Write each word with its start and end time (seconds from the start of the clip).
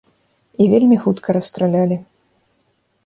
І 0.63 0.65
вельмі 0.71 0.97
хутка 1.05 1.29
расстралялі. 1.37 1.99